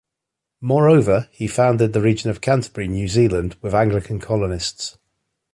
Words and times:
Moreover, 0.61 1.29
he 1.31 1.45
founded 1.45 1.93
the 1.93 2.01
region 2.01 2.31
of 2.31 2.41
Canterbury, 2.41 2.87
New 2.87 3.07
Zealand 3.07 3.55
with 3.61 3.75
Anglican 3.75 4.19
colonists. 4.19 4.97